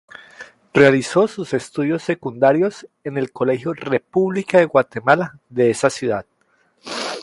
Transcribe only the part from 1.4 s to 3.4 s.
estudios secundarios en el